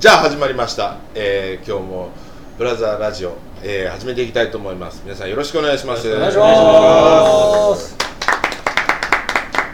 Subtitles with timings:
[0.00, 2.08] じゃあ始まりました、えー今日も
[2.56, 5.02] ブラザーラジオ、えー始めていきたいと思います。
[5.04, 6.10] 皆さんよろしくお願いします。
[6.10, 7.96] お願いします。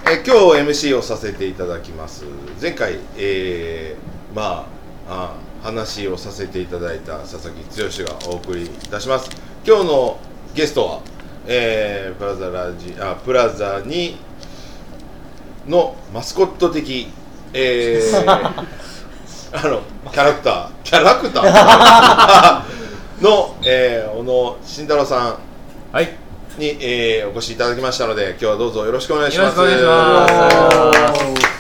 [0.09, 2.25] えー今日 MC をさせていただきます。
[2.61, 4.67] 前回、えーま
[5.09, 9.31] ああ話をさせていただいた佐々木剛がお送りいたします。
[9.65, 10.19] 今日の
[10.57, 11.01] ゲストは、
[11.47, 14.17] えープラザラジあプラザに
[15.69, 17.09] のマスコット的、
[17.53, 18.65] えー
[19.53, 19.83] あの
[20.13, 20.71] キャラクター。
[20.85, 22.63] キャラクター。
[23.23, 25.39] の、えー小野慎太郎さん。
[25.93, 26.11] はい。
[26.59, 29.59] に、えーお越しいただきましたので今日はどうぞよろしくお願いします。
[29.59, 31.57] よろしくお願いします。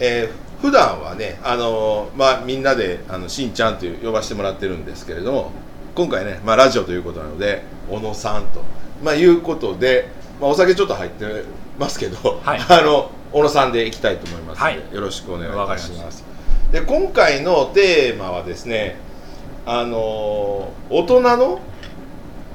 [0.00, 5.52] えー普段はねあのーまあみんなであのしんちゃんという呼ばせてもらってるんですけれども
[5.94, 8.62] 今回ね、まあ、ラジオということなので小野さんと、
[9.02, 10.08] まあ、いうことで、
[10.40, 11.44] まあ、お酒ちょっと入って
[11.78, 12.60] ますけど、はい。
[12.68, 14.94] あの小野さんでいきたいと思いますので、はい。
[14.94, 16.24] よろしくお願いいたします。
[16.70, 18.96] で今回のテーマはですね
[19.66, 21.60] あのー大人の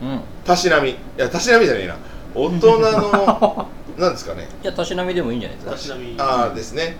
[0.02, 0.22] うん。
[0.46, 0.92] たしなみ。
[0.92, 1.98] いやたしなみじゃねえな。
[2.34, 3.68] 大人の
[4.00, 4.48] なんですかね。
[4.64, 5.98] いやたしなみでもいいんじゃないですか。
[6.18, 6.96] ああですね、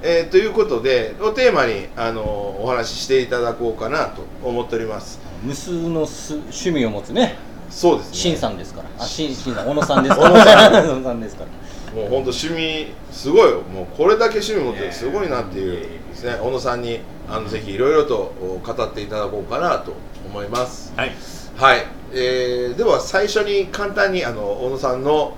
[0.00, 5.18] えーということでをテーマにあのお話ししていただこうかなと思っております。
[5.42, 7.34] 無数のす趣味を持つね、
[7.68, 8.16] そうですね。
[8.16, 8.88] しんさんですから。
[9.04, 10.30] あ、しん、しんさん、小野さんですから。
[10.30, 10.72] 小野さん。
[10.86, 11.63] 小野さんですから。
[11.94, 13.62] もう本当趣味すごいよ。
[13.62, 16.34] もうこれだけ趣味持ってるすごいなっていうですね。
[16.42, 19.92] 小野さんにあのぜひいろいろとお語っていただこうかなと
[20.26, 20.92] 思います。
[20.96, 21.12] はい。
[21.56, 25.34] はい、えーでは最初に簡単にあの小野さんの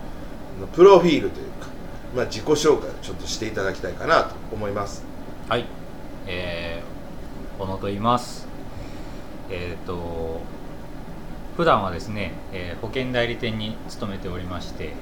[0.73, 1.67] プロフィールというか、
[2.15, 5.05] まあ、自己紹介をちょっとしていただきたいかなと思います。
[5.49, 5.67] はい、
[6.27, 8.49] えー、小野と言います。
[9.51, 10.41] えっ、と、
[11.57, 14.95] 普段はですね、えー保険代理店に勤めておりまして、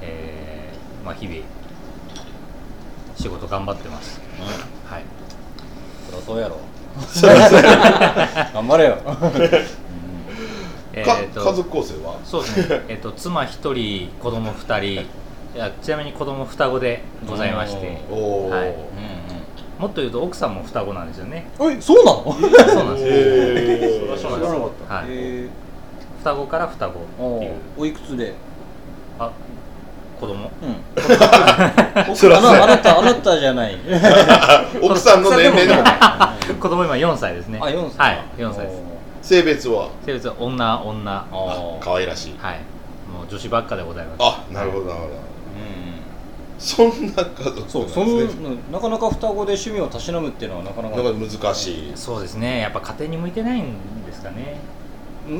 [0.00, 0.61] えー
[1.04, 1.38] まあ、日々、
[3.16, 4.20] 仕事頑張ってます。
[4.86, 5.02] はい。
[6.10, 6.56] そりゃそうやろ。
[8.54, 8.98] 頑張れよ。
[10.94, 12.18] えかーと家族構成は？
[12.24, 15.06] そうですね、 えっ、と、妻一人、子供二人、い
[15.56, 18.74] やちなみに子供双子でございまして、おお、はいうん
[19.78, 21.46] もっと言うと奥さんも双子なんですよね。
[21.58, 21.72] うん。
[21.72, 22.24] え、そうなの？
[22.24, 23.10] そうなんですよ。
[23.10, 24.94] へー知らなかった。
[24.94, 25.48] はいへ
[26.22, 27.52] 双子から双子ーっていう。
[27.78, 28.34] おいくつで？
[29.18, 29.32] あ、
[30.22, 30.50] 子供？
[30.62, 32.14] うん。
[32.14, 33.76] そらそうやあなた、あなたじゃない。
[34.80, 35.82] 奥さんの年齢でも。
[36.60, 37.58] 子供今4歳ですね。
[37.60, 38.16] あ、4歳。
[38.16, 38.82] はい4歳です。
[39.22, 39.88] 性別は？
[40.06, 41.26] 性別は女女。
[41.80, 42.30] 可愛らしい。
[42.30, 42.34] い。
[42.34, 44.16] もう女子ばっかでございます。
[44.20, 45.14] あなるほどなるほど。
[45.14, 45.20] うん。
[46.58, 48.56] そんな家族そう、そなんのですね。
[48.70, 50.96] なかなか双子で趣味をたしなむっていうのはなかなか。
[50.96, 51.92] 難しい。
[51.96, 52.60] そうですね。
[52.60, 53.64] やっぱ家庭に向いてないん
[54.06, 54.60] ですかね
[55.24, 55.30] い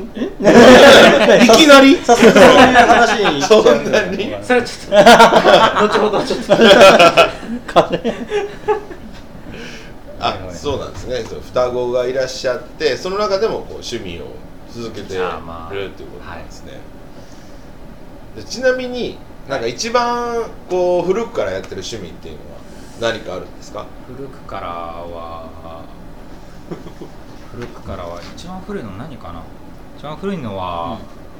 [1.57, 1.97] きなり？
[1.97, 4.33] さすがにそういう話にそんなに？
[4.43, 4.97] それはちょっと
[5.83, 6.55] 後ほどちょっと。
[10.21, 11.25] あそうなんですね。
[11.25, 14.29] そう双子がいらっしゃってその中でもこう趣味を
[14.73, 15.69] 続けてるあまあ。
[15.69, 16.79] っていうことなんですね、
[18.37, 22.59] でちなみになんか一番こう古くからやってる趣味っていうのは
[23.01, 23.85] 何かあるんですか？
[24.07, 25.83] 古くからは
[27.51, 29.43] 古くからは一番古いの何かな？
[30.03, 30.99] 一番古いのは、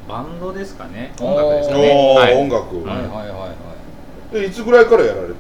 [0.09, 1.13] バンドですかね。
[1.21, 2.15] 音楽ですかね。
[2.17, 2.37] はい。
[2.37, 4.45] 音楽、うんはいはいはいはい。
[4.45, 5.37] えいつぐらいからやられてる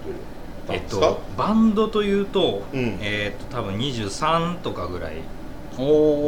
[0.66, 2.98] たえっとバンドというと、うん。
[3.00, 5.12] えっと多分23とかぐらい
[5.78, 6.26] お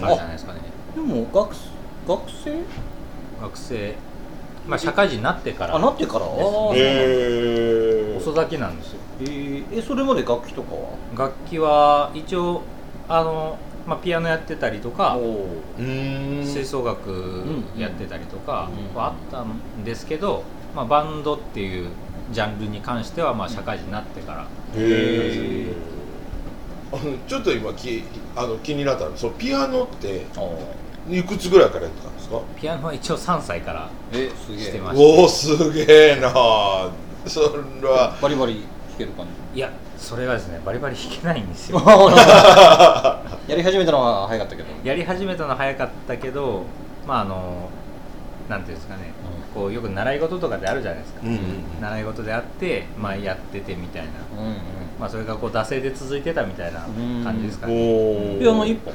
[0.00, 0.60] からじゃないですかね。
[0.94, 1.50] でも学
[2.06, 2.60] 学生？
[3.42, 3.94] 学生。
[4.68, 6.26] まあ社会人になってからあなってから？
[6.26, 8.98] へえ遅咲きなんですよ。
[9.22, 10.90] えーえそれまで楽器とかは？
[11.26, 12.62] 楽器は一応
[13.08, 15.16] あの、まあ、ピアノやってたりとか
[15.78, 17.64] 吹奏楽ん。
[17.78, 18.96] やってたりとかうん。
[18.96, 20.42] はあったんですけど、
[20.74, 21.88] まあ、バンドっていう
[22.32, 24.42] ジャンルに関してはまあ社会人になってから。
[24.42, 25.72] へえ
[26.92, 28.04] あのちょっと今き
[28.36, 30.26] あの気になったのそのピアノって
[31.10, 32.40] いくつぐらいからやってたんですか？
[32.60, 35.02] ピアノは一応3歳からしてました。
[35.02, 36.30] おおすげえな
[37.26, 37.40] そ
[37.82, 38.16] れは。
[38.22, 38.62] バリバリ弾
[38.98, 41.80] ける感いやそれがですねバリバリ弾けないんですよ。
[41.80, 41.84] じ
[43.52, 44.68] やり始めたのは早かったけど。
[44.84, 46.64] やり始めたのは早かったけど
[47.06, 47.70] まああの
[48.48, 49.12] なんていうんですかね。
[49.54, 51.38] こうよく習い事とかであるじゃないですか、うんうん
[51.80, 54.08] 習い事であって、まあ、やっててみたいな、
[54.38, 54.54] うんうん。
[55.00, 56.80] まあ、それがこう惰性で続いてたみたいな
[57.24, 58.92] 感じですかね、おおピアノ一本？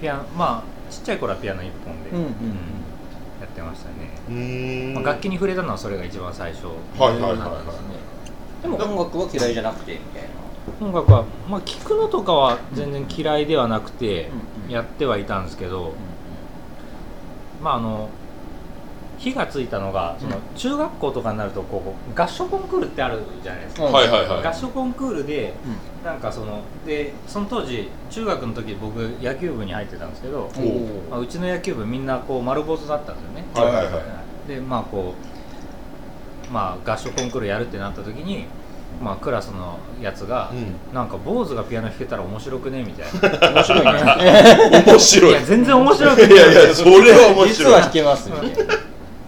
[0.00, 2.24] ピアノまあちっちゃい頃はピアノ1本で、うんうん
[3.40, 6.66] やってましたね、まあ、楽器に触れたのはそれが一番最初
[6.98, 7.38] はいはいはいはい
[8.62, 10.28] でも音楽は嫌いじゃなくてみたいな。
[10.80, 14.28] 音楽は、まあ、聴くのとかは全然嫌いではなくて
[14.68, 15.94] やってはいたんですけど、
[17.62, 18.08] まああの
[19.18, 24.46] 火がついたのがその中学校とかになるとこう合唱コンクールってあるじゃないですか、うんはいはいはい。
[24.46, 25.54] 合唱コンクールで
[26.04, 34.00] なんかそのでその当時中学の時僕野球部に入ってたんですけど、おまあ、うちの野球部みんなこう丸坊主だったんですよね、はいはいは
[34.46, 34.48] い。
[34.48, 35.37] でまあこう
[36.52, 38.46] まあ合唱コンクールやるってなった時に
[39.02, 40.94] まあクラスのやつが、うん。
[40.94, 43.50] なんか坊主がピアノ弾けたら面白くねみたいな。
[43.54, 44.82] 面白いね。
[44.86, 45.30] 面白い。
[45.30, 46.36] いや全然面白くねい。
[46.36, 48.74] やいやそれは面実白はい弾けますみたいな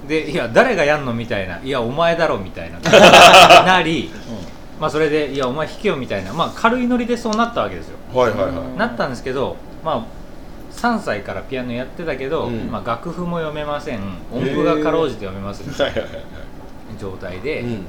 [0.08, 1.60] でいや誰がやんのみたいな。
[1.62, 2.78] いやお前だろみたいな。
[3.64, 4.10] なり、
[4.80, 6.32] まあそれでいやお前弾けよみたいな。
[6.32, 7.96] まあ軽いノリでそうなったわけですよ。
[8.12, 8.52] はいはいはい。
[8.78, 10.20] なったんですけどまあ
[10.76, 12.70] 3歳からピアノやってたけど、うん。
[12.70, 14.00] まあ、楽譜も読めません。
[14.32, 15.74] 音符がかろうじて読めますみ
[17.00, 17.86] 状態で、うん。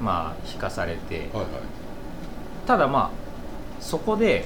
[0.00, 1.28] まあ弾かされて。
[1.32, 1.46] はいはい。
[2.66, 3.10] ただまあ
[3.80, 4.44] そこで、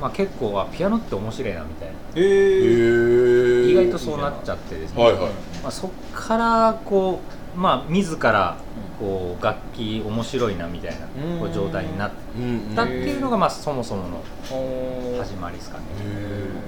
[0.00, 1.94] まあ、結構あピアノって面白いなみたいな。
[2.16, 5.22] へえへえ意外とそうなっちゃってですね、はいはい。
[5.62, 7.20] まあ、そっからこ
[7.56, 8.56] うまあ自ら
[8.98, 11.06] こう楽器面白いなみたいな
[11.38, 15.84] こう状態になっうんたっていうのがまあそもそものは始まりですかね。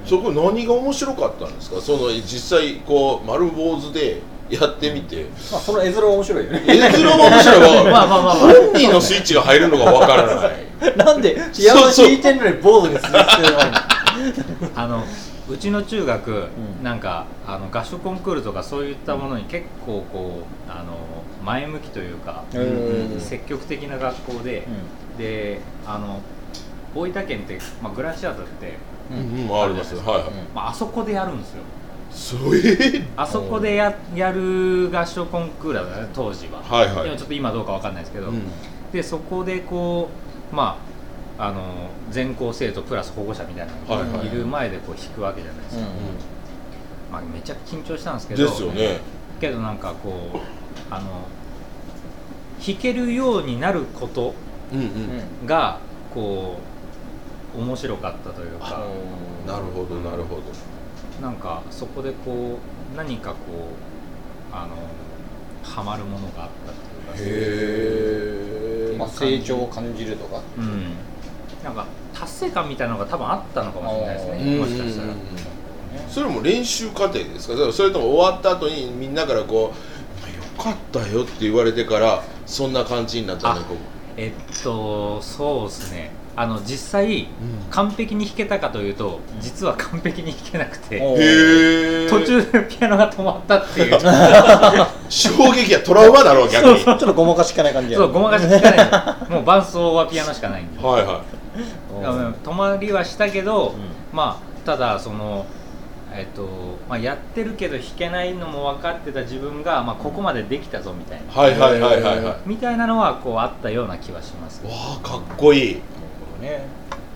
[0.05, 1.81] そこ何が面白かったんですか？
[1.81, 5.27] その実際こう丸坊主でやってみて。
[5.51, 6.63] まあその絵面は面白いよね。
[6.67, 7.91] 絵面も面白いわ。
[7.91, 8.35] まあまあまあまあ。
[8.35, 10.67] 本人のスイッチが入るのがわからない。
[10.97, 13.77] なんでピアノ弾いてんのに坊主にする必要ないの？
[14.77, 15.05] あの
[15.49, 16.49] うちの中学、ん。
[16.83, 20.97] なんかあの合唱コンクールとかそういったものに結構こうあの
[21.45, 23.21] 前向きというか、うん。
[23.21, 24.67] 積極的な学校で、
[25.19, 26.21] であの
[26.95, 28.79] 大分県って、まあ、グランシアターって、
[29.11, 29.49] うん。
[29.49, 29.95] うんあります。
[29.97, 30.25] はいはい。
[30.55, 31.63] まああそこでやるんですよ
[32.17, 32.99] そうい。
[32.99, 37.05] うあそこでややる合唱コンクールだね当時は、はいはい。
[37.05, 38.43] でもちょっと今どうかわかんないですけど、うん。
[38.91, 40.09] でそこでこ
[40.51, 40.79] うま
[41.39, 44.27] ああの全校生徒プラス保護者みたいなのがはいはい。
[44.29, 45.85] いる前でこう弾くわけじゃないですか、
[47.13, 48.47] まあ、めちゃ緊張したんですけうんど。
[48.49, 48.99] ですよね。
[49.39, 50.39] けどなんかこう
[50.91, 51.29] あの
[52.67, 54.35] 弾けるようになること
[54.73, 55.47] うんうん。
[55.47, 55.79] が
[56.15, 56.57] こ
[57.55, 58.87] う面白かったというか。
[59.47, 60.43] なるほどなるほど
[61.21, 62.59] なんかそこでこ
[62.95, 63.37] う何かこ
[64.53, 64.77] うあの
[65.63, 66.75] ハマるものがあったっ
[67.17, 70.41] ていうかへえまあ成長を感じるとか。
[70.59, 70.93] うん。
[71.65, 75.13] なんか達成感みたいなのが多分あったのかもしれないですうねもしかしたら。
[76.09, 77.73] それも練習過程ですか？
[77.73, 83.65] それとも終わった後にみんなからこう「よかったよ」って言われてからそんな感じになったん
[84.17, 87.29] えっとそうですねあの実際うん。
[87.71, 90.99] 完璧に弾けたかというと実は完璧に弾けなくて
[92.09, 93.99] 途中でピアノが止まったっていう。
[95.09, 96.85] 衝撃やトラウマだろう逆に。
[96.85, 98.83] ちょっとごまかしかない感じやそうごまかし効かな
[99.29, 99.31] い。
[99.31, 100.83] もう伴奏はピアノしかないんで。
[100.83, 101.23] はいは
[102.03, 103.75] だから止まりはしたけど、
[104.13, 105.47] まあただその
[106.13, 106.49] えっと
[106.89, 112.37] まあ、やってるけど弾けないのも分かってた自分が、まあ、ここまでできたぞみたいな、いはいはいはいはいはい。
[112.47, 115.81] みたいなのはこうあったような気はします、わあかっこいい
[116.37, 116.65] ね。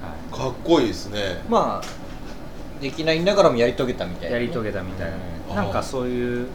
[0.02, 1.42] はかっこいいですね。
[1.48, 4.36] まあできないながらもやり遂げたみたいい、な。
[4.38, 5.54] やり遂げたみたいうん。
[5.54, 6.48] ななんかそういう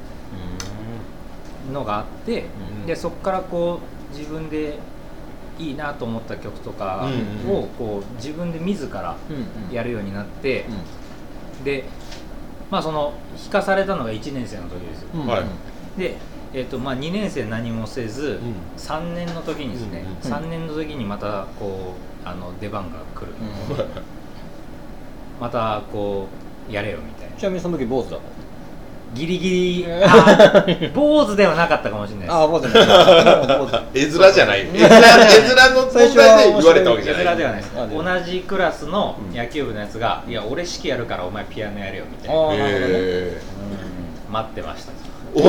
[1.72, 2.46] のがあって、
[2.80, 2.86] うん。
[2.86, 3.80] でそこからこ
[4.14, 4.78] う自分で
[5.58, 10.66] いいなと思った曲とかうんうんをこう自分で自らうんやるようになって、
[11.64, 11.86] で
[12.70, 15.28] まあその弾かされたのが1年生の時ですよ、うん。
[15.28, 15.44] はい。
[16.00, 16.16] で、
[16.54, 18.54] えーとまあ、2年生何もせず、うん。
[18.78, 20.38] 3年の時にですね、うんうん。
[20.38, 23.34] 3年の時にまたこうあの出番が来る、
[25.40, 26.28] またこ
[26.70, 27.38] うやれよみたいな。
[27.38, 28.20] ちなみにその時坊主だっ
[29.14, 32.32] ギリギリあー坊主ではなかったかもしれないです。
[32.32, 33.82] たああ坊主じゃない坊主。
[33.94, 34.60] 絵面じゃない。
[34.62, 37.76] 絵面絵面の問題で言われたわけじゃ絵ない面ではないです
[38.26, 42.42] 同じクラスの野球部のやつが「いや俺指揮やるからお前ピアノやれよ」みたいな。
[42.42, 42.94] あーなるほどね。
[42.94, 43.42] へ
[44.32, 44.92] 待ってました。
[44.92, 44.96] ー
[45.36, 45.42] お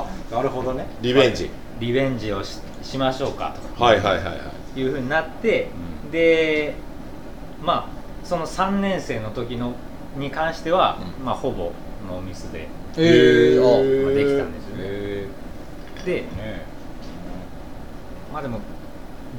[0.00, 0.86] お なるほどね。
[1.02, 1.50] リベンジ。
[1.78, 4.34] リベンジをししましょうかはいはいはいはい。
[4.36, 5.68] というふうになって、
[6.10, 6.74] で
[7.62, 9.74] まあその3年生の時の
[10.16, 11.72] に関しては、まあほぼ
[12.08, 14.14] ノーミスで、ええまあ、あ。
[14.14, 14.82] できたんですよね。
[14.82, 15.28] え
[16.04, 16.64] でね
[18.32, 18.60] まあでも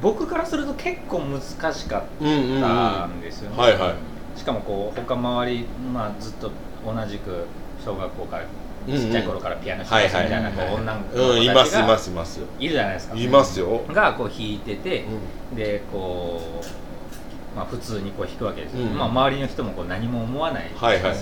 [0.02, 6.52] 僕からすると結構難しかっうんうんうんたはんですよね、いはいしかもこう他周り、まあ、ずっと
[6.86, 7.46] 同じく
[7.86, 8.44] 小学校から
[8.88, 13.82] ちっちゃい頃からピアノしてますみたいなこう女の子うんいますいますいますがいるじゃないですかいますよ。
[13.90, 15.06] がこう弾いてて、
[15.54, 18.98] うでこう、まあ、普通にこう弾くわけですよ、うん。
[18.98, 21.16] まあ、周りの人もこう何も思わないですよね、はいはい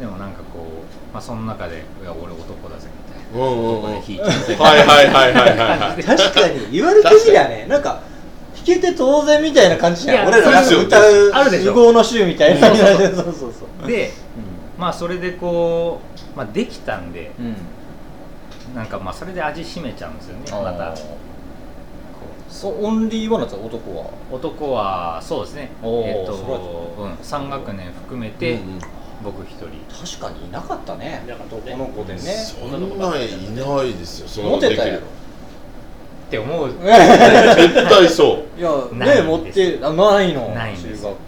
[0.00, 3.46] でもなんかこう、まあ、その中で「いや俺男だぜ」みたいな。
[3.46, 6.02] 男で弾いちゃうぜはいはいはいはいはいはい。
[6.02, 8.00] 感じで確かに言われてみりゃねなんか
[8.56, 10.28] 弾けて当然みたいな感じじゃん。
[10.28, 11.74] 俺らなんか歌うあるでしょ。
[11.74, 12.76] 符号の集みたいなそう。
[12.78, 13.86] そうそうそう。
[13.86, 14.10] で
[14.80, 16.00] まあそれでこ
[16.34, 17.54] う、まあ、できたんでうん。
[18.74, 20.96] なんかまあそれで味しめちゃうんですよねまた。
[22.48, 24.10] そうオンリーワンだった男は？
[24.32, 25.70] 男はそうですね。
[25.82, 28.80] えっと、うん、3学年含めて、うんうん。
[29.22, 29.66] 僕一人。
[30.18, 31.22] 確かにいなかったね。
[31.28, 32.18] 男の子でね。
[32.20, 34.28] そんなんいないですよ。
[34.28, 35.00] そんなモことできるテたやろ。
[35.00, 36.72] って思う。
[36.72, 38.58] 絶対そう。
[38.58, 40.48] いやね持ってあないの。
[40.48, 41.18] ないんです中学校。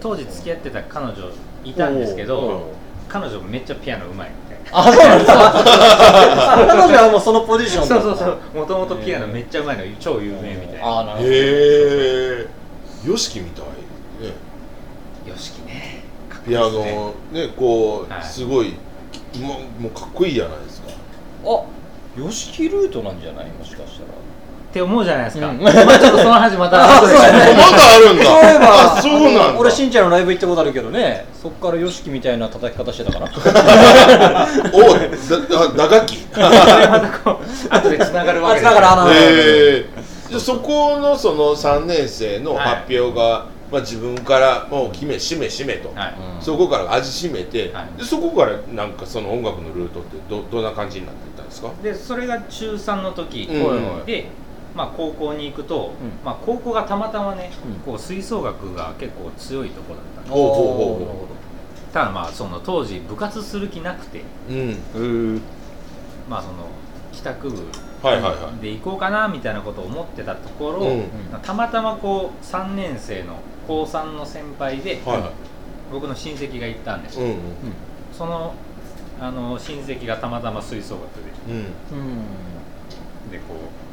[0.00, 1.14] 当時付き合ってた彼女
[1.64, 2.72] いたんですけど
[3.14, 4.76] 彼女めっちゃピアノうまいみたいな。
[4.76, 5.52] あそうなんですか？
[6.66, 8.40] 彼女はもうそのポジションそうそうそう。
[8.58, 10.84] もともとピアノめっちゃうまいの超有名みたいな。
[10.84, 11.30] ああなるほど。
[11.30, 12.48] へえ
[13.06, 13.66] よしきみたい。
[13.66, 13.70] ね
[15.30, 16.02] よしきね。
[16.44, 18.22] ピアノねこう、はい。
[18.24, 18.74] すごい
[19.40, 20.88] もうもうかっこいいじゃないですか。
[21.44, 21.62] あ
[22.18, 23.46] ヨシキルートなんじゃない？
[23.52, 24.08] もしかしたら
[24.74, 25.60] って思うじゃないですか、うん。
[25.62, 27.14] まあちょっとその話またあ後で。
[27.14, 27.38] そうやね。
[27.54, 28.24] まだあるんだ。
[28.24, 33.28] そういえばあそうなん俺しんちゃんのライブ行ったことあるけどねそっからヨシキみたいな叩き方してたから。
[34.72, 34.98] おだ
[35.76, 36.12] だ打楽
[36.90, 42.66] またこう後でつながるわけですあ繋がるあのえー、でそこのその3年生のはい。
[42.86, 46.14] 発表が、まあ、自分からもう決め締め締めと、はい。
[46.40, 47.98] そこから味しめて、はい。
[48.00, 51.70] でそこからなんかその音楽のルートってどどんな感じになっていったんですか？
[51.80, 54.04] でそれが中3の時、うん。
[54.04, 54.26] で、
[54.74, 56.24] まあ、高校に行くと、うん。
[56.24, 57.74] まあ、高校がたまたまね、うん。
[57.80, 60.30] こう吹奏楽が結構強いとこだったんで
[61.92, 64.22] ただまあその当時部活する気なくて。
[66.28, 66.66] まあその
[67.12, 67.68] 帰宅部
[68.02, 68.62] はいはいはい。
[68.62, 71.04] で行こうかなみたいなことを思ってたところ、うん。
[71.42, 73.36] たまたまこう3年生の
[73.68, 75.30] 高3の先輩で、はいはい。
[75.92, 77.38] 僕の親戚が行ったんですよ、うんうん。
[78.12, 78.54] その
[79.20, 81.02] あの親戚がたまたま吹奏楽
[81.48, 81.56] うん。
[81.56, 81.68] うん。
[83.30, 83.56] ででこう「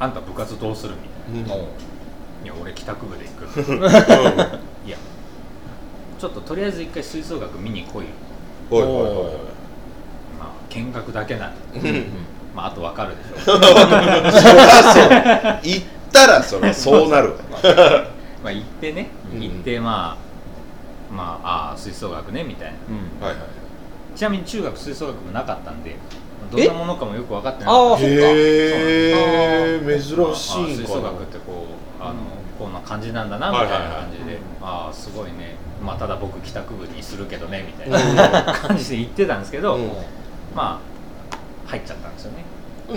[0.00, 0.94] あんた部活どうする?」
[1.32, 1.54] みたいな。
[1.54, 1.62] うん。
[1.62, 1.68] も
[2.42, 3.76] 「いや俺帰宅部で行く
[4.86, 4.96] 」いや。
[6.18, 8.10] ちょっととりあえず一回吹奏楽見に来いよ。
[8.70, 8.82] はい。
[8.82, 8.92] はい。
[8.92, 9.32] はいはい
[10.38, 11.90] まあ見学だけなんで。
[11.90, 12.06] うん。
[12.54, 13.52] まああとわかるでしょ。
[13.52, 15.60] そりゃそう。
[15.62, 17.34] 行ったらそれそうなる
[18.42, 19.08] まあ行ってね。
[19.32, 19.40] うん。
[19.42, 22.74] 行ってまあまあああ吹奏楽ねみたいな。
[22.88, 23.26] うん。
[23.26, 23.46] はいはい。
[24.16, 25.96] ちなみに中学吹奏楽部なかったんで
[26.50, 27.94] どえんなものかもよく分かってなあかった。
[27.94, 28.20] あそっかへ
[29.76, 31.66] え珍しい吹奏楽ってこ
[32.00, 32.14] うあの
[32.58, 35.56] こんな感じなんだなみたいな感じで、ああすごいね。
[35.84, 38.52] まあただ僕帰宅部にするけどねみたいな。
[38.52, 39.88] 感じで言ってたんですけど、うん。
[40.54, 42.44] まあ入っちゃったんですよね。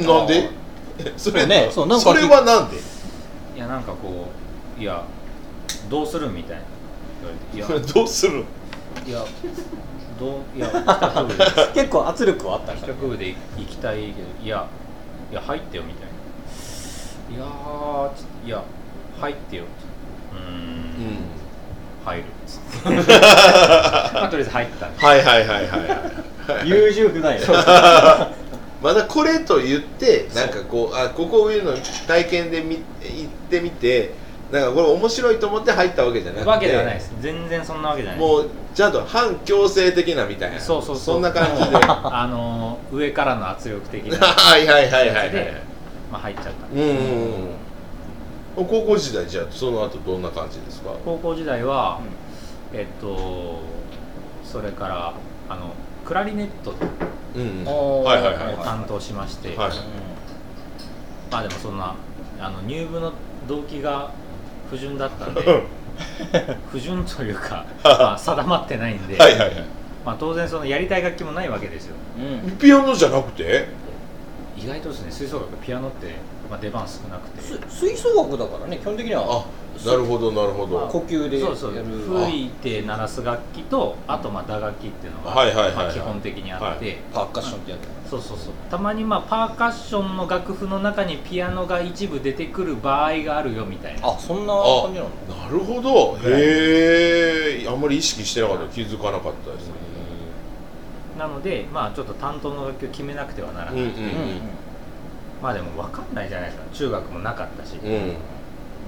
[0.05, 0.49] なんで？
[0.99, 2.77] えそれねそうなんかそれはなんで？
[3.55, 4.27] いやなんかこ
[4.77, 5.03] ういや
[5.89, 6.63] どうするみたいな。
[7.53, 8.43] 言われてい どうする
[9.07, 9.23] やいや
[10.19, 14.67] どういや帰宅部で結構圧力はあったん帰だ宅部で行きたいけどいや
[15.31, 16.13] いや入ってよみたいな。
[17.35, 18.63] いやーちょいや
[19.19, 19.63] 入ってよ。
[20.33, 21.13] うーうん。
[21.13, 21.17] ん
[22.05, 22.23] 入る。
[22.23, 26.69] っつってまあとりあえず入ったんではいはいはいはいはい。
[26.69, 27.41] 優柔不断や
[28.81, 31.73] まだこれと言ってなんかこうあここいうの
[32.05, 34.11] 体験でみ行ってみて
[34.53, 37.11] なんかこれ面白いと思って入ったわけじゃなくてわけではないです。
[37.19, 38.19] 全然そんなわけじゃない。
[38.21, 40.59] もうちゃんと反強制的なみたいな。
[40.59, 41.15] そうそうそう。
[41.15, 41.75] そんな感じで。
[41.81, 45.31] あのー上からの圧力的な はいはいはいはいはい。
[46.11, 46.67] まあ入っちゃった。
[46.67, 48.65] んうんですうんうん。
[48.67, 50.91] 高校時代じゃあその後どんな感じですか？
[51.03, 51.97] 高校時代は、
[52.71, 53.59] えっと
[54.45, 55.13] それから
[55.49, 55.71] あの
[56.05, 56.75] クラリネット
[57.35, 57.67] うんうん。
[57.67, 58.07] おー。
[58.07, 59.71] はいはいはいを担当しまして、はい。
[61.31, 61.95] まあでもそんな
[62.39, 63.11] あの入部の
[63.47, 64.11] 動機が
[64.73, 65.41] 不純だったんで
[66.71, 69.65] 不純というか、 まあ、定まってないんで、はいはいはい。
[70.03, 71.95] まあ、当然そのやりたい楽器もないわけですよ。
[72.17, 73.67] うんピアノじゃなくて？
[74.57, 76.07] 意外とですね吹奏楽ピアノって、
[76.49, 77.41] まあ、出番少なくて。
[77.41, 79.23] す吹奏楽だからね基本的には。
[79.23, 79.45] あ
[79.87, 81.55] なるほどなるほど、呼吸でやる。
[81.57, 81.83] そうそう。
[82.25, 85.75] 吹いて鳴らす楽器とあとまあ打楽器っていうのが、はいはいはいはい。
[85.75, 86.97] まあ基本的にあって、はい。
[87.11, 88.09] パーカッションってやつ。
[88.11, 88.53] そうそうそう。
[88.69, 94.09] たまにまあパーカッションの楽譜の中にピアノが一部出てくる場合があるよみたいな。
[94.09, 95.43] あそんなあ感じなの？
[95.43, 96.19] なるほど。
[96.29, 98.65] へえあんまり意識してなかった。
[98.67, 99.73] 気づかなかったですね。
[101.17, 103.93] なのでまあちょっと担当の楽器を決めなくてはならない、うんうん
[105.43, 106.63] まあでも分かんないじゃないですか。
[106.73, 107.91] 中学もなかったし、うん。
[107.91, 108.15] うん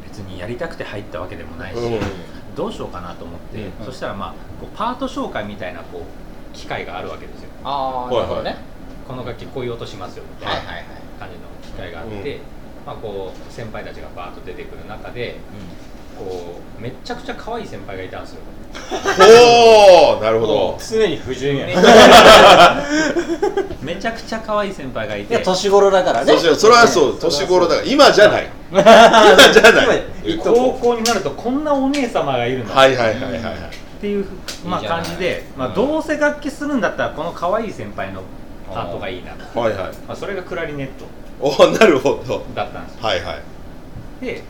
[0.08, 2.00] 別にやりたくて入ったわけでもないし、うん。
[2.56, 3.86] どうしようかなと思って、うん。
[3.86, 4.30] そしたらまあ
[4.62, 7.50] こうパート紹介みたいなこう機会があるわけですよ。
[7.66, 8.56] ああなるほどね。
[9.06, 10.62] この楽器こういう音しますよみたいな
[11.20, 12.42] 感じの機会があって、うん。
[12.86, 15.36] まあ、こう先輩たちがバーッと出てくる中で
[16.18, 18.42] こうめっちゃくちゃ可愛い先輩がいたんですよ
[19.20, 20.80] おおなるほど。
[20.80, 21.66] 常に不純や。
[21.68, 21.76] ね
[23.82, 26.38] めちゃくちゃ可愛い先輩がいいてや年頃だからね。
[26.38, 27.88] それはそう年頃だから。
[27.88, 28.48] 今じゃない。
[28.72, 30.02] 今今じゃない。
[30.44, 33.42] 高こ校になるとこんなお姉様がいるの、はいはいはいはいはい。
[33.42, 34.26] っていう、
[34.66, 38.22] まあ、感じで、まあ、うんどうせ楽器するんだったらこの可愛い先輩の
[38.74, 39.78] パートがいいな、はいはい。
[40.08, 41.06] まあ、それがクラリネット
[41.40, 42.44] おなるほど。
[42.56, 43.00] だったんですよ。
[43.02, 44.26] はいはい。
[44.26, 44.44] で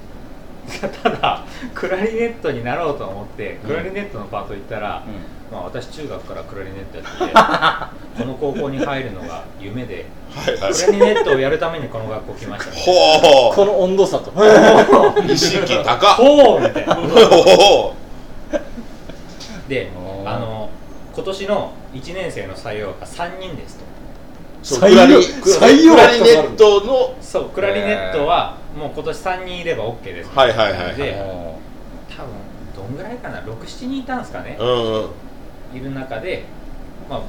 [1.03, 5.03] ただクラリネットになろうと思ってクラリネットのパート行ったら、
[5.51, 10.73] まあ、私中学からクラリネットやってて この高校に入るのが夢ではいはい。
[10.73, 14.31] クラリネットをやるためにこの学校来ました、ね、ほこの温度差と。
[14.31, 15.31] う。
[15.31, 16.15] 意識高っ。
[16.15, 16.61] ほう。
[16.61, 17.93] みたいなほ
[19.67, 19.91] で
[20.25, 20.69] あの
[21.13, 23.85] 今年の1年生の採用が3人ですと
[24.65, 30.29] そう採用クラリ採用クラリネットのそうクラリネットはもう今年3人いれば OK です。
[30.35, 30.95] はいはいはいはい。
[30.95, 31.13] で
[32.09, 32.33] 多分
[32.75, 34.57] どんぐらいかな？67人いたんですかね？
[34.59, 35.77] う、んうん。
[35.77, 36.45] いる中で
[37.07, 37.21] まあ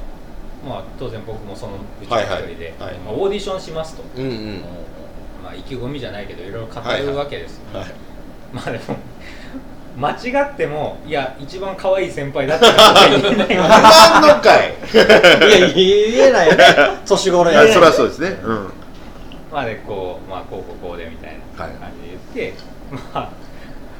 [0.67, 2.89] まあ当然僕もそのうちの一人で、はい。
[2.89, 2.99] はいはい。
[3.01, 4.61] まあ、オーディションしますと、うんうん。
[5.43, 7.85] まあ、意気込みじゃないけどいろいろ語るわけです、はい。
[8.51, 8.97] まあでも
[9.97, 10.15] 間違
[10.53, 14.73] ってもいや一番可愛い先輩だったら言えないわ何 の回。
[14.93, 16.65] いや言えないよね。
[17.05, 18.39] 年頃ややそりゃそうですね。
[18.43, 18.73] うん。
[19.51, 22.59] まあでこう、まあ、こうこうこうでみたいなはい感じで言って、
[23.13, 23.29] まあ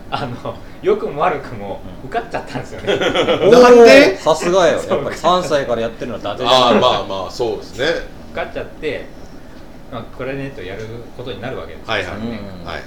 [0.09, 2.95] あの良くも悪くも受かっちゃったんですよね、
[3.49, 4.17] なんで？
[4.17, 4.73] さすがよ。
[4.73, 6.51] やっぱり3歳からやってるのは伊達じゃん。
[6.51, 7.85] ああまあまあそうですね。
[8.33, 9.05] 受かっちゃって、
[9.91, 10.85] まあ、クラリネットやる
[11.17, 11.91] ことになるわけですよ。
[11.91, 12.11] はいはい。
[12.11, 12.65] 3年間うん。
[12.65, 12.75] はい。
[12.75, 12.83] はい、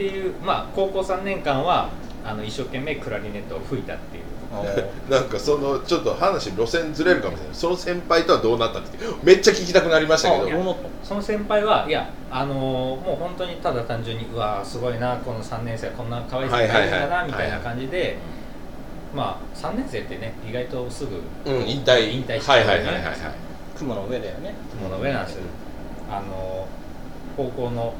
[0.00, 1.90] っていうまあ高校3年間は
[2.24, 4.24] あの一生懸命クラリネットを吹いたっていう。
[5.08, 7.54] なんかそのちょっと話路線ずれるかもしれない。
[7.54, 10.76] その先輩とはどうなったんですかめっちゃ聞きたくなりましたけど。
[11.04, 12.56] その先輩はいやあのー
[13.04, 18.16] もう本当にただ単純にうわーすごいなこの3年生こんな可愛い先輩いるんだないみたいな感じで
[19.14, 22.10] まあ3年生ってね意外とすぐうん引退。
[22.10, 22.70] 引退しちゃうよね。
[22.72, 23.16] はいはいはいはいはい。
[23.76, 24.54] 雲の上だよね。
[24.72, 25.42] 雲の上なんですよ。
[26.10, 26.66] あの
[27.36, 27.94] 高校の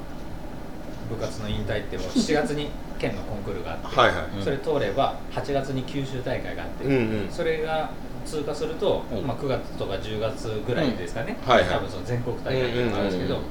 [1.11, 4.13] 部活の引退ってもう 7月に県のコンクールがあって、はい
[4.43, 6.93] それ通れば8月に九州大会があって、うん。
[6.93, 7.91] うんそれが
[8.25, 9.27] 通過すると、うん。
[9.27, 11.71] まあ、9月とか10月ぐらいですかね、うんはいはい。
[11.71, 13.49] 多分その全国大会とかあるんですけど、うんうんう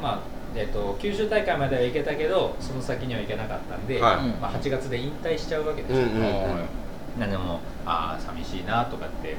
[0.00, 0.18] んまあ
[0.56, 4.16] えっと九州大会までは行けたけどその先には行けなかったんで、はい。
[4.40, 7.30] まあ、8月で引退しちゃうわけですよ、うんうんうん。
[7.30, 9.36] でもああ寂しいなとかって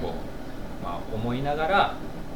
[0.00, 1.94] こう、まあ、思いながら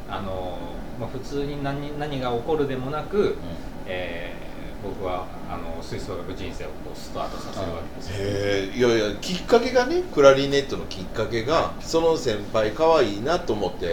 [0.09, 0.57] あの、
[0.99, 3.37] まあ、普通に何何が起こるでもなく、
[3.85, 4.46] えー
[4.87, 13.89] 僕はあの吹奏楽人生をこうスタートさせるわけですよ、へえいやいやきっかけがねクラリネットのきっかけがその先輩可愛いなと思ってい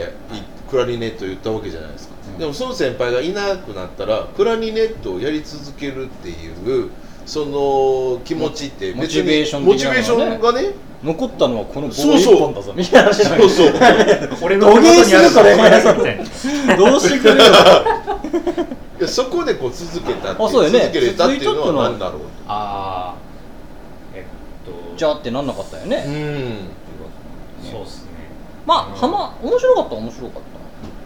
[0.70, 2.38] クラリネット言ったわけじゃないですか、うん。
[2.38, 6.90] でもその先輩がいなくなったらクラリネットをやり続けるっていう
[7.26, 12.34] その気持ちってモチベーションモチベーションがね残ったのはこの棒そうそう。
[12.34, 13.72] 一本だぞみたいな話そうそう。
[14.42, 17.18] 俺の手元にあるからどうして。
[17.18, 17.40] くれる
[19.04, 20.80] いやそこでこう続けたってあそうだよね。
[20.80, 23.16] 続けれたっていうのは何だろうああ
[24.14, 24.22] えっ
[24.64, 27.70] とじゃあってなんなかったよね、うん。
[27.70, 28.10] そうっすね。
[28.66, 30.42] まあはま面白かった面白かっ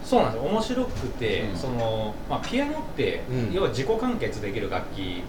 [0.08, 0.48] そうなんですよ。
[0.50, 1.56] 面白くて、うん。
[1.56, 3.52] そのまあ、ピアノって、うん。
[3.52, 5.22] 要は自己完結できる楽器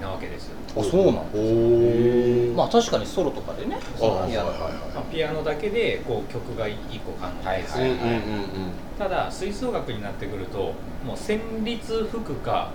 [0.00, 3.78] なわけですよ、たあそうなのおおまあ確かにソロとかでね。
[4.00, 4.52] あはいはいやは
[4.94, 8.48] まあ、ピアノだけでこう曲が1個完結する、いはいうんうんうんうん。
[8.98, 10.58] ただ吹奏楽になってくると
[11.04, 12.70] もう旋律吹くか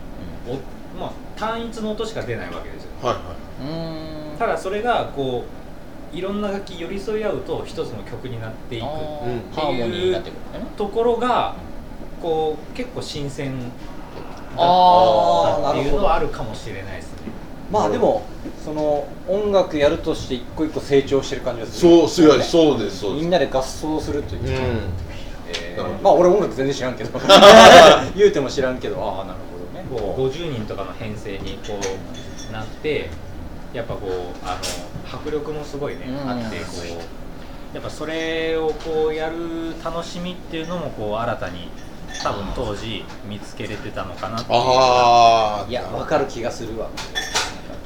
[0.47, 2.89] お、まあ、単一の音しか出ないわけですよ。
[3.01, 3.21] はいは
[3.61, 4.37] うんうーん。
[4.37, 5.43] ただそれがこ
[6.13, 10.11] ういろんな楽器寄り添い合うと一つの曲になっていくってくるん。
[10.13, 10.31] だね。
[10.77, 11.55] ところが
[12.21, 17.12] こう結構新鮮だったっていうのはなあるかもしれないですね
[17.73, 18.21] まあでも
[18.63, 21.89] その音楽やるとして一個一個成長してる感じがいする。
[21.89, 23.21] そうそうやそうですそうです。
[23.23, 24.49] みんなで合奏するというう、ん。
[24.51, 27.19] えーなるほどまあ俺音楽全然知らんけど。
[28.15, 30.13] 言うても知らんけどああなるほどね。
[30.15, 31.79] こう50人とかの編成にこ
[32.49, 33.09] うなって
[33.73, 34.11] やっぱこう
[34.45, 34.59] あ
[35.11, 36.29] の迫力もすごいね、うん。
[36.29, 41.69] あってこうやっぱそれをこうやる楽しみっていうのもこう新たに
[42.21, 44.59] 多分当時見つけれてたのかなっていう。
[44.59, 46.89] ああいや分かる気がするわ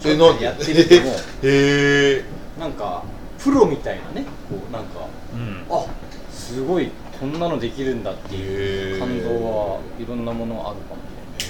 [0.05, 0.45] えなんで？
[0.45, 1.11] やってみても。
[1.11, 2.23] へえ。
[2.59, 3.03] なんか
[3.37, 4.25] プロみたいなね。
[4.49, 5.65] こうなんかうん。
[5.69, 5.85] あ
[6.31, 11.01] すごいこんなのできるんだっていう感動はいろんなものあるかも
[11.39, 11.47] し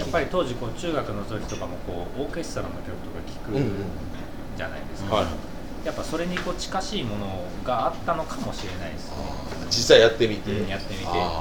[0.00, 3.72] やっぱり当時こう中学の時とかもこうオーケストラの曲とか聴くうんうん
[4.56, 5.26] じゃないですか、はい。
[5.86, 9.16] やっぱそれにこう近しいものがあったのかもしれないですね、
[9.68, 10.50] 実際やってみて。
[10.50, 11.04] うんやってみて。
[11.06, 11.36] なるほど。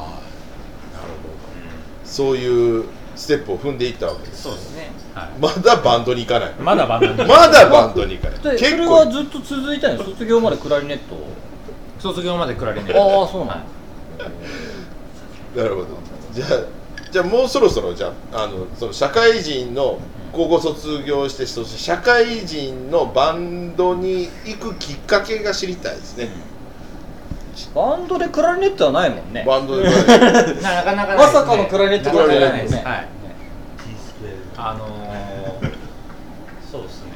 [2.03, 2.85] そういう
[3.15, 4.43] ステップを踏んでいったわけです。
[4.43, 5.30] そうですね、はい。
[5.39, 6.54] まだバンドに行かない。
[6.56, 8.58] まだバンドにまだバンドに行かない。
[8.58, 8.93] 結構。
[8.93, 11.28] はずっと続いたの卒業までクラリネットを。
[11.99, 13.21] 卒業までクラリネット。
[13.21, 13.63] ああそうなん
[15.56, 15.62] だ。
[15.63, 15.88] なるほど。
[16.34, 16.49] じゃあ
[17.12, 19.99] じゃあもうそろそろじゃああのその社会人の
[20.34, 26.28] 高校卒業してそして社会人のバンドに行くきっかけが知りたいですね、
[27.73, 29.43] バンドでクラリネットはないもんね。
[29.45, 31.15] バンドでななかなかないですね。
[31.15, 33.07] まさかのクラリネットなかないクラリネットねですはい
[34.57, 35.69] あのー、
[36.71, 37.11] そうですね。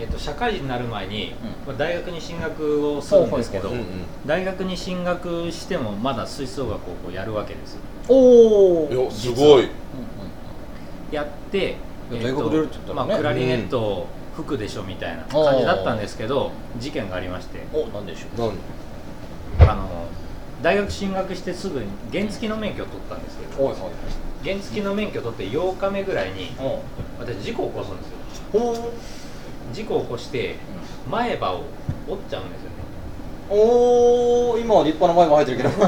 [0.00, 1.34] えっと社会人になる前に、
[1.66, 3.84] まあ大学に進学をするんですけど、うんうん
[4.26, 7.74] 大学に進学してもまだ吹奏楽をこうやるわけです。
[7.74, 9.68] よおおすごい。
[11.10, 11.76] やって、
[12.10, 13.08] いや大学出るって言ったらね。
[13.08, 17.60] まあ、クラリネットを吹くでしょみたいな感じだったんですけど事件がありまして。
[17.72, 18.52] おなんでしょう。
[19.58, 19.88] 何あの
[20.62, 23.80] 大学進学してすぐに原付の免許を取ったんですけどおいはい
[24.44, 26.80] 原付の免許取って8日目ぐらいにお
[27.18, 28.14] 私事故を起こすんですよ。
[28.52, 28.92] ほ
[29.72, 30.56] 事故を起こして
[31.10, 31.62] 前歯を
[32.08, 32.76] 折っちゃうんですよね。
[33.50, 35.70] おお今は立派な前も入ってるけど。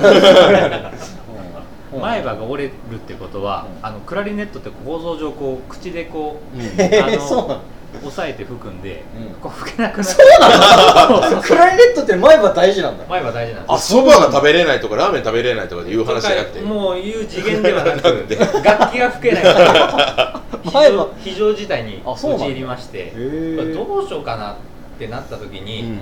[1.95, 2.01] うん。
[2.01, 3.87] 前歯が折れるってことは、うん。
[3.87, 6.59] あのクラリネットって構造上こう口でこう、
[7.03, 7.61] あの そうなの
[7.99, 9.35] 押さえて吹くんで、うん。
[9.41, 11.43] こう吹けなくなっそうなの？
[11.43, 13.05] クラリネットって前歯大事なんだ。
[13.09, 13.73] 前歯大事なんです。
[13.73, 16.61] あそばが食べれないとかラーメン食べれないとかでいう話じゃなくて？
[16.61, 18.37] もういう次元ではなく なんで？
[18.37, 22.47] 楽器が吹けないから 非常非常事態にあそうなんだ。
[22.47, 23.57] 陥りましてー。
[23.57, 24.55] これどうしようかなっ
[24.99, 26.01] てなった時に、うん。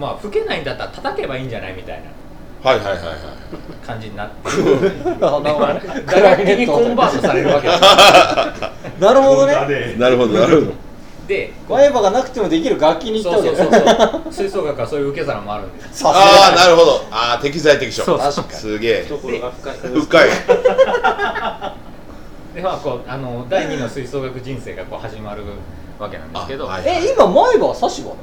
[0.00, 2.00] まあ吹けないんだったら叩けばいいんじゃないみたい
[2.62, 2.70] な。
[2.70, 3.16] はいはいはいはい。
[3.86, 4.50] 感じになって。
[6.20, 7.80] 楽器にコンバートされるわけです。
[9.00, 9.94] なるほどね。
[9.98, 10.85] なるほどなるほど
[11.26, 13.64] で前歯がなくてもできる楽器に行ったそうわけだ。
[13.64, 13.78] そうそ
[14.18, 16.06] うそう吹奏楽はそういう受け皿もあるんです。
[16.06, 17.04] ああがなるほど。
[17.10, 18.04] ああ適材適所。
[18.04, 18.48] そう確かに。
[18.52, 19.02] すげえ。
[19.04, 19.76] 懐が深い。
[20.00, 20.30] 深い。
[22.54, 25.42] でまあこうあの第二の吹奏楽人生がこう始まる
[25.98, 28.14] わけなんですけど、あはいえ今前歯は差し歯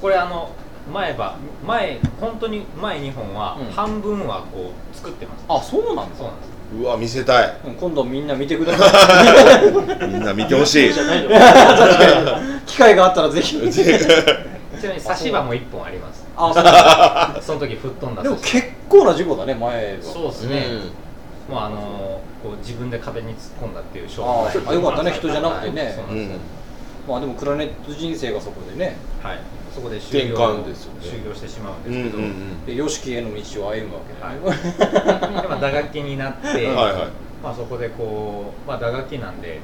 [0.00, 0.50] これあの
[0.92, 1.34] 前歯
[1.66, 3.70] 前本当に前2本はうん。
[3.72, 6.16] 半分はこう作ってます、あそうなんだ。
[6.16, 6.48] そうなんです
[6.80, 7.56] うわ見せたい。
[7.66, 9.70] うん今度みんな見てください。
[10.08, 10.92] みんな見てほしい。
[12.66, 13.56] 機会があったらぜひ。
[13.70, 13.86] ち
[14.86, 16.24] なみに差し歯も1本あります。
[16.36, 17.42] あそう。
[17.42, 20.66] その時吹っ飛んだでも結構な事故だね前歯歯そうですね、
[21.48, 25.12] もうあのこう自分で壁に突っ込んだっていう証拠あよかったね。
[25.12, 25.82] 人じゃなくてね。
[25.84, 25.92] はい。
[25.92, 26.38] そうなんですよ。
[27.08, 28.96] まあでもクラネット人生がそこでね。
[29.22, 29.38] はい、
[29.74, 31.00] そこで修行転換ですよね。
[31.02, 37.24] 修行してしまうんうんですけど、うんうんで YOSHIKI への道を歩むわけだよね、 でまあ打楽器になって、はいはい。
[37.42, 39.60] まあ、そこでこう、まあ、打楽器なんで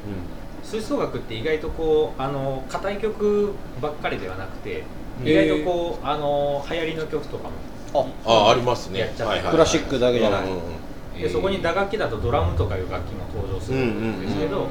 [0.62, 4.83] 吹奏楽って意外とこうあの硬い曲ばっかりではなくて
[5.25, 7.49] 意外とこうあの流行りの曲とか
[7.94, 9.01] もああありますね。
[9.01, 10.42] やっちゃってはいはいクラシックだけじゃない。
[10.42, 11.23] うんうんうん。
[11.23, 14.66] でそこに打楽器だとドラムとかいう楽器も登場するんですけど、うん。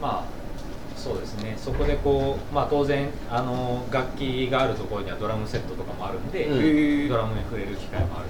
[0.00, 0.41] まあ
[1.02, 1.54] そうですね。
[1.56, 7.08] そこでこう、まあ、当然あの楽器があるところにはドラムセットとかもあるんで、うん。
[7.08, 8.26] ドラムに触れる機会もある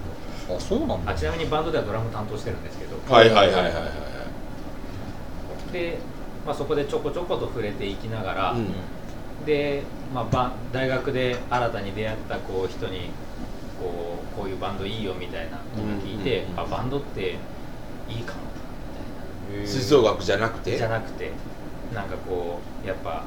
[0.56, 0.96] あそうなんだ。
[0.96, 3.80] とあちなみにバンドではドラム担当してるんですけどはいはいはいはいは
[5.70, 5.72] い。
[5.72, 5.98] で、
[6.46, 8.72] まあ、そこでちょこちょこと触れていきながら、うん。
[9.44, 9.82] で、
[10.14, 13.11] まあ、大学で新たに出会ったこう人に
[13.78, 17.37] こうこういうバンドいいよみたいなのを聞いて、あバンドって
[18.08, 18.40] いいかも
[19.61, 20.78] み吹奏楽じゃなくて？
[20.78, 21.30] たいなじゃなくて
[21.94, 23.24] なんかこうやっぱ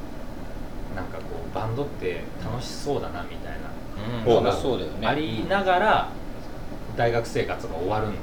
[0.96, 4.44] なんかこうバンドって楽しそうだなみたいなうん。
[4.44, 5.08] 楽しそうだよね。
[5.08, 6.10] ありながら
[6.96, 8.22] 大学生活が終わるんです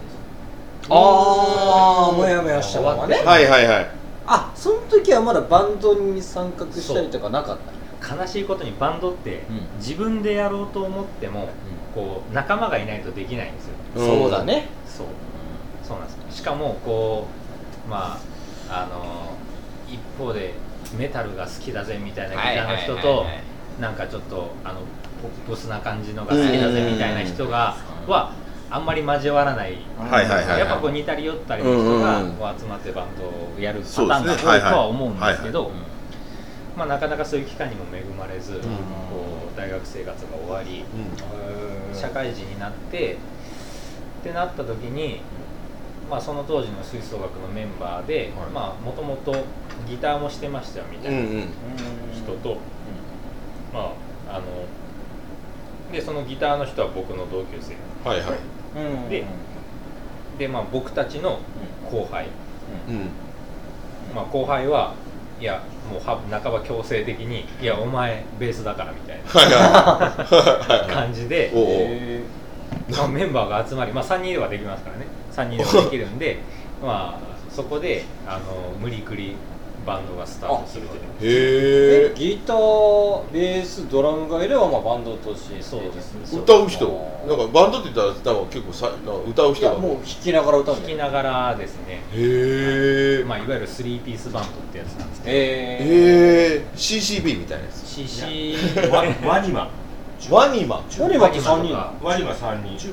[0.88, 0.96] よ。
[0.96, 3.16] ああもやもやしたままね。
[3.16, 3.90] はいはいはい。
[4.26, 7.58] あその時はまだバンドに参画したりとかなかっ
[8.00, 9.78] た悲しいことにバンドってうん。
[9.78, 11.50] 自分でやろうと思っても
[11.94, 13.72] こう仲間がいないとできないんですよ。
[13.96, 14.20] うん。
[14.22, 14.68] そうだね。
[14.86, 15.06] そう。
[15.86, 16.38] そうなんです。
[16.38, 17.26] しかもこ
[17.86, 18.18] うま
[18.70, 19.51] ああの一
[20.18, 20.54] 方で
[20.98, 23.26] メタルが好きだぜみたいなギターの人と
[23.80, 24.80] なんかちょっとあの
[25.22, 28.12] ポップスな感じのが好きだぜみたいな人がうん。
[28.12, 28.32] は
[28.70, 29.76] あんまり交わらない。
[29.98, 35.74] はいはいはいやっぱこう似たり寄ったりの人がこう集まってバンドをやるパターンが多いとは思うんですけどうん
[36.74, 38.64] まあなかなかそういう機会にも恵まれずこんう
[39.54, 40.84] 大学生活が終わり
[41.92, 41.94] うん。
[41.94, 43.18] 社会人になって
[44.22, 45.20] ってなった時に、
[46.12, 48.30] まあ、その当時の吹奏楽のメンバーで
[48.84, 49.32] もともと
[49.88, 51.48] ギターもしてましたよみたいなうんうん。
[52.12, 52.58] 人と、
[53.72, 53.94] ま
[54.28, 54.42] ああの
[55.90, 57.76] でそのギターの人は僕の同級生。
[58.06, 58.38] はいはい。
[58.76, 59.08] うん。
[59.08, 59.24] で
[60.38, 61.38] で、まあ、僕たちの
[61.90, 62.26] 後輩、
[62.86, 63.08] うん。
[64.14, 64.94] まあ、後輩は
[65.40, 71.50] いやもうは半ば強制的に「いやお前ベースだから」みたいはいな 感じで
[72.90, 76.38] まあ、メンバーが集まり、まあ、3人ではできますからね3人ではできるんで
[76.82, 79.36] まあそこであの無理くり
[79.84, 81.02] バンドがスタートするという。
[81.20, 85.60] へえギターベースドラムがいればまあバンドとして。
[85.60, 86.38] そうですね。
[86.40, 87.12] 歌う人？
[87.26, 88.90] なんかバンドって言ったらなんか結構さ
[89.28, 97.86] 歌うい人がやもう弾きながら歌うん弾きながらですね、へえまあ、いわゆるスリーピースバンドってやつなんですけど、えへえ CCB みたいなやつ。
[97.86, 98.56] CC
[98.90, 99.68] ワワニマ
[100.30, 102.74] ワニマー、ワニマって3人ワニマ三人。
[102.74, 102.88] へジ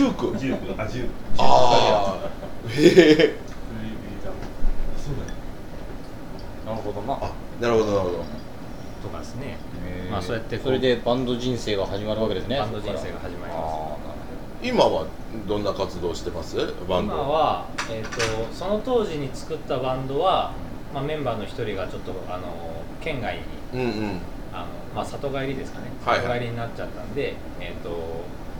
[0.00, 0.36] ューク。
[0.38, 0.82] ジューク。
[0.82, 1.10] あジューク。
[1.38, 2.30] ああ
[2.68, 3.38] へえ
[4.96, 7.14] そうだよーなるほどな。
[7.14, 8.24] あなるほどなるほど。
[9.02, 9.56] とかですね、
[10.10, 12.58] まあ、そうやってそれでバンド人生が始まるわけですね。
[12.58, 13.52] バンド人生が始まります。
[13.54, 13.96] あ
[14.62, 15.06] 今は
[15.48, 16.56] どんな活動してます？
[16.88, 17.14] バンド。
[17.14, 20.52] 今は、えー、とその当時に作ったバンドは、
[20.94, 22.46] まあ、メンバーの一人がちょっとあの
[23.00, 23.42] 県外に
[23.74, 24.20] うんうん
[24.94, 25.86] まあ、里帰りですかね。
[26.04, 26.26] はいはい。
[26.26, 27.90] 里帰りになっちゃったんで、えーと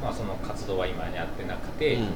[0.02, 2.02] まあ、その活動は今やってなくて、うん。
[2.02, 2.06] ー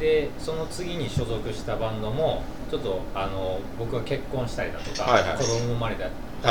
[0.00, 5.36] でその次に所属したバンドもちょっとあの僕が結婚したりだとか、はいはい。
[5.36, 6.06] 子供生まれた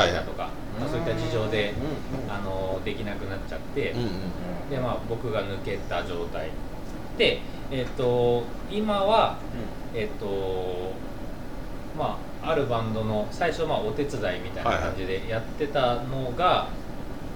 [0.06, 2.32] りだとか、まあ、そういった事情で、うん。
[2.32, 6.50] あのできなくなっちゃって、うんうんでまあ、僕が抜けた状態。
[7.18, 9.38] で、えっと今は、
[9.94, 10.94] えっと
[11.98, 16.70] まあ、あるバンドの最初まあお手伝いみたいな感じでやってたのが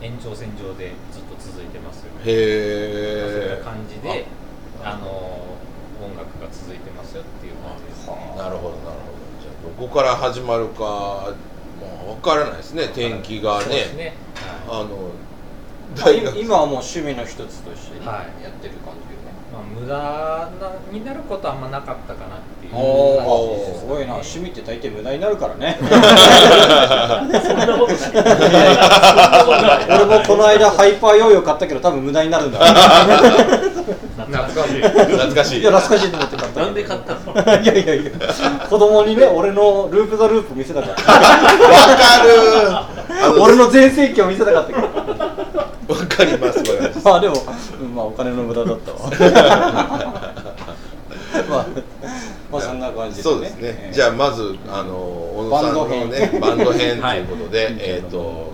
[0.03, 4.25] 延長線上でずっと続いてますよ、そういへう感じで
[4.83, 5.07] あの
[6.03, 8.33] 音楽が続いてますよっていう感じですね。
[8.35, 9.23] えなるほどなるほど。
[9.39, 11.33] じゃあどこから始まるか
[11.79, 12.89] まあ分からないですね。
[12.93, 13.93] 天気がね。
[13.95, 14.13] ね。
[14.67, 15.11] はあの
[15.95, 18.43] まあ今今はもう趣味の一つとしてねはい。
[18.43, 19.22] やってる感じよね。
[19.22, 19.22] い
[19.53, 20.51] まあ、無駄な
[20.91, 27.93] になることはあんまなかったかなっていうおーーすごいな趣味って大抵無駄になるからねそんなこと
[29.61, 38.11] ない俺もこの間ハイパーヨーヨー買ったけど多分無駄になるんだ懐かしい懐かしいいや懐かしいと思って買ったなんで買ったのいやいやいや
[38.67, 44.87] 子供にね俺のループザループ見せたかったわかる俺の全盛期を見せたかったけど
[45.93, 48.99] わかりますわかりますまあでも、うんまあお金の無駄だったわ。
[51.49, 51.67] まあ
[52.51, 53.33] まあそんな感じですね。
[53.33, 57.01] そうですね、じゃあまずあの小野さんのねバンド編。
[57.01, 58.51] ということで、えっ、と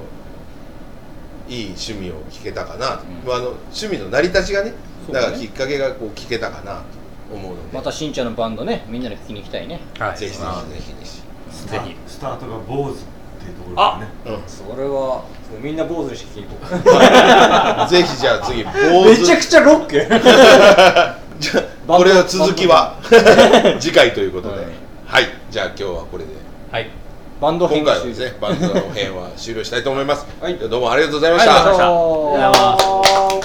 [1.50, 3.28] いい趣味を聞けたかなと、うん。
[3.28, 4.74] まあ、あの趣味の成り立ちがね
[5.12, 5.26] だね。
[5.26, 6.84] だからきっかけがこう聞けたかな
[7.30, 7.78] と思うので。
[7.78, 9.80] またしんちゃんのバンドねみんなで聞きに行きたいね。
[9.98, 10.18] はい。
[10.18, 10.40] ぜひぜひ。
[10.40, 11.96] ぜまあひぜひ。
[12.08, 12.96] スタートが坊主っ
[13.40, 14.08] ていうところがね。
[14.26, 14.44] うん。
[14.48, 19.96] それはもうみんな坊主にして聞きに行こうぜひじゃあ次坊めちゃ主くちゃロック。
[21.40, 22.98] じゃあこれの続きは
[23.80, 24.66] 次回ということで、はい
[25.10, 25.24] はい。
[25.50, 26.30] じゃあ今日はこれで。
[26.72, 26.88] はい。
[27.42, 28.20] バンド編今回はです。
[28.20, 30.56] ねバンドの編は終了したいと思います、はい。
[30.56, 31.90] どうもありがとうございました、ありがと
[32.28, 32.70] うございました。
[32.70, 33.39] ありがとうございました